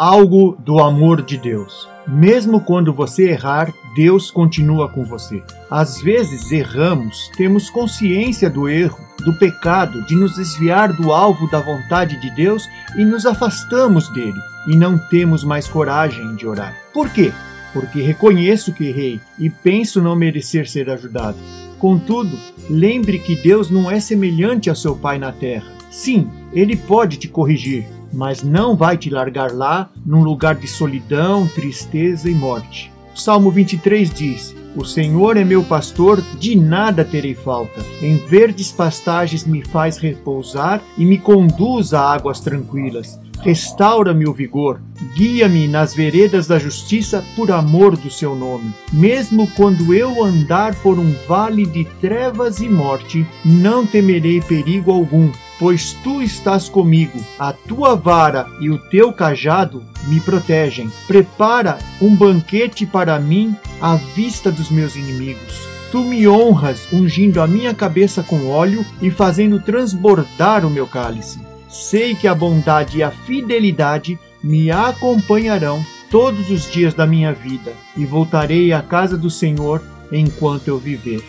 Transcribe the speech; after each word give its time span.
algo 0.00 0.56
do 0.64 0.78
amor 0.78 1.20
de 1.20 1.36
Deus. 1.36 1.86
Mesmo 2.08 2.62
quando 2.62 2.90
você 2.90 3.32
errar, 3.32 3.70
Deus 3.94 4.30
continua 4.30 4.88
com 4.88 5.04
você. 5.04 5.42
Às 5.70 6.00
vezes 6.00 6.50
erramos, 6.50 7.30
temos 7.36 7.68
consciência 7.68 8.48
do 8.48 8.66
erro, 8.66 8.96
do 9.26 9.34
pecado, 9.34 10.02
de 10.06 10.14
nos 10.14 10.36
desviar 10.36 10.90
do 10.94 11.12
alvo 11.12 11.50
da 11.50 11.60
vontade 11.60 12.18
de 12.18 12.34
Deus 12.34 12.66
e 12.96 13.04
nos 13.04 13.26
afastamos 13.26 14.08
dele, 14.08 14.40
e 14.68 14.74
não 14.74 14.96
temos 14.96 15.44
mais 15.44 15.68
coragem 15.68 16.34
de 16.34 16.46
orar. 16.46 16.74
Por 16.94 17.10
quê? 17.10 17.30
Porque 17.74 18.00
reconheço 18.00 18.72
que 18.72 18.86
errei 18.86 19.20
e 19.38 19.50
penso 19.50 20.00
não 20.00 20.16
merecer 20.16 20.66
ser 20.66 20.88
ajudado. 20.88 21.36
Contudo, 21.78 22.38
lembre 22.70 23.18
que 23.18 23.36
Deus 23.36 23.70
não 23.70 23.90
é 23.90 24.00
semelhante 24.00 24.70
ao 24.70 24.76
seu 24.76 24.96
Pai 24.96 25.18
na 25.18 25.30
terra. 25.30 25.70
Sim, 25.90 26.26
ele 26.54 26.74
pode 26.74 27.18
te 27.18 27.28
corrigir, 27.28 27.86
mas 28.12 28.42
não 28.42 28.76
vai 28.76 28.96
te 28.96 29.10
largar 29.10 29.52
lá 29.52 29.90
num 30.04 30.22
lugar 30.22 30.54
de 30.54 30.66
solidão, 30.66 31.46
tristeza 31.48 32.28
e 32.28 32.34
morte. 32.34 32.92
O 33.14 33.18
Salmo 33.18 33.50
23 33.50 34.10
diz: 34.10 34.54
O 34.76 34.84
Senhor 34.84 35.36
é 35.36 35.44
meu 35.44 35.62
pastor, 35.62 36.22
de 36.38 36.56
nada 36.56 37.04
terei 37.04 37.34
falta. 37.34 37.84
Em 38.00 38.16
verdes 38.16 38.72
pastagens 38.72 39.44
me 39.44 39.62
faz 39.62 39.98
repousar 39.98 40.80
e 40.96 41.04
me 41.04 41.18
conduz 41.18 41.92
a 41.92 42.00
águas 42.00 42.40
tranquilas. 42.40 43.18
Restaura-me 43.42 44.26
o 44.28 44.34
vigor, 44.34 44.82
guia-me 45.14 45.66
nas 45.66 45.94
veredas 45.94 46.46
da 46.46 46.58
justiça 46.58 47.24
por 47.34 47.50
amor 47.50 47.96
do 47.96 48.10
seu 48.10 48.34
nome. 48.34 48.70
Mesmo 48.92 49.50
quando 49.56 49.94
eu 49.94 50.22
andar 50.22 50.74
por 50.76 50.98
um 50.98 51.14
vale 51.26 51.64
de 51.64 51.84
trevas 52.02 52.60
e 52.60 52.68
morte, 52.68 53.26
não 53.42 53.86
temerei 53.86 54.42
perigo 54.42 54.92
algum 54.92 55.30
pois 55.60 55.92
tu 56.02 56.22
estás 56.22 56.70
comigo, 56.70 57.22
a 57.38 57.52
tua 57.52 57.94
vara 57.94 58.46
e 58.60 58.70
o 58.70 58.78
teu 58.78 59.12
cajado 59.12 59.84
me 60.06 60.18
protegem. 60.18 60.90
Prepara 61.06 61.78
um 62.00 62.16
banquete 62.16 62.86
para 62.86 63.20
mim 63.20 63.54
à 63.78 63.96
vista 63.96 64.50
dos 64.50 64.70
meus 64.70 64.96
inimigos. 64.96 65.68
Tu 65.92 66.00
me 66.02 66.26
honras 66.26 66.88
ungindo 66.90 67.42
a 67.42 67.46
minha 67.46 67.74
cabeça 67.74 68.22
com 68.22 68.48
óleo 68.48 68.86
e 69.02 69.10
fazendo 69.10 69.60
transbordar 69.60 70.64
o 70.64 70.70
meu 70.70 70.86
cálice. 70.86 71.38
Sei 71.68 72.14
que 72.14 72.26
a 72.26 72.34
bondade 72.34 72.98
e 72.98 73.02
a 73.02 73.10
fidelidade 73.10 74.18
me 74.42 74.70
acompanharão 74.70 75.84
todos 76.10 76.50
os 76.50 76.70
dias 76.70 76.94
da 76.94 77.06
minha 77.06 77.34
vida 77.34 77.74
e 77.94 78.06
voltarei 78.06 78.72
à 78.72 78.80
casa 78.80 79.16
do 79.16 79.28
Senhor 79.28 79.82
enquanto 80.10 80.68
eu 80.68 80.78
viver. 80.78 81.22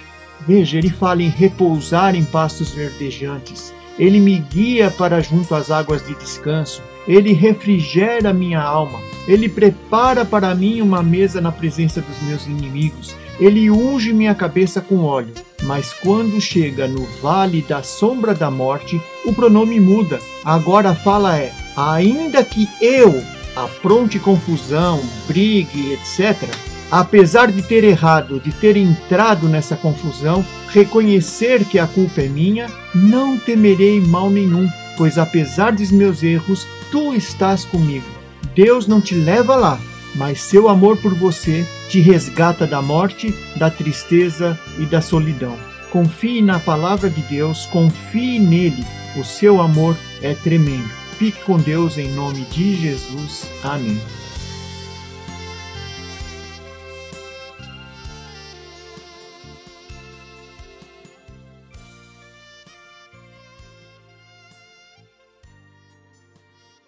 Veja, 0.48 0.78
ele 0.78 0.90
fala 0.90 1.22
em 1.22 1.30
repousar 1.30 2.16
em 2.16 2.24
pastos 2.24 2.72
verdejantes 2.72 3.74
ele 3.98 4.20
me 4.20 4.38
guia 4.38 4.90
para 4.92 5.22
junto 5.22 5.54
às 5.54 5.70
águas 5.70 6.06
de 6.06 6.16
descanso. 6.16 6.82
Ele 7.08 7.34
refrigera 7.34 8.34
minha 8.34 8.62
alma. 8.62 9.00
Ele 9.28 9.50
prepara 9.50 10.24
para 10.24 10.54
mim 10.56 10.82
uma 10.82 11.02
mesa 11.04 11.42
na 11.42 11.52
presença 11.52 12.02
dos 12.02 12.22
meus 12.28 12.46
inimigos. 12.46 13.16
Ele 13.40 13.72
unge 13.72 14.14
minha 14.14 14.36
cabeça 14.36 14.82
com 14.82 15.04
óleo. 15.04 15.34
Mas 15.64 15.94
quando 15.94 16.42
chega 16.42 16.88
no 16.88 17.06
vale 17.22 17.62
da 17.62 17.84
sombra 17.84 18.34
da 18.34 18.50
morte, 18.50 19.00
o 19.26 19.34
pronome 19.34 19.80
muda. 19.80 20.20
Agora 20.44 20.90
a 20.90 20.96
fala 20.96 21.38
é: 21.38 21.54
ainda 21.76 22.44
que 22.44 22.68
eu 22.82 23.24
apronte 23.56 24.20
confusão, 24.20 25.02
brigue, 25.28 25.94
etc., 25.94 26.50
apesar 26.92 27.52
de 27.52 27.62
ter 27.62 27.84
errado, 27.84 28.40
de 28.40 28.52
ter 28.52 28.76
entrado 28.76 29.48
nessa 29.48 29.76
confusão, 29.76 30.46
reconhecer 30.68 31.64
que 31.66 31.80
a 31.80 31.88
culpa 31.88 32.22
é 32.22 32.28
minha, 32.28 32.70
não 32.94 33.38
temerei 33.38 34.02
mal 34.02 34.30
nenhum, 34.30 34.70
pois 34.98 35.18
apesar 35.18 35.72
dos 35.72 35.90
meus 35.92 36.22
erros, 36.22 36.68
tu 36.92 37.14
estás 37.14 37.64
comigo. 37.64 38.06
Deus 38.54 38.86
não 38.86 39.00
te 39.00 39.16
leva 39.16 39.56
lá, 39.56 39.80
mas 40.16 40.42
seu 40.42 40.68
amor 40.68 40.98
por 40.98 41.14
você 41.16 41.66
te 41.90 42.00
resgata 42.00 42.68
da 42.68 42.82
morte, 42.82 43.34
da 43.56 43.70
tristeza 43.70 44.60
e 44.78 44.86
da 44.86 45.02
solidão. 45.02 45.58
Confie 45.90 46.42
na 46.42 46.60
palavra 46.60 47.10
de 47.10 47.22
Deus, 47.24 47.66
confie 47.66 48.40
nele. 48.40 48.86
O 49.18 49.24
seu 49.24 49.62
amor 49.62 49.98
é 50.22 50.34
tremendo. 50.34 50.90
Fique 51.18 51.42
com 51.44 51.58
Deus 51.58 51.98
em 51.98 52.10
nome 52.12 52.42
de 52.46 52.76
Jesus. 52.76 53.46
Amém. 53.64 54.00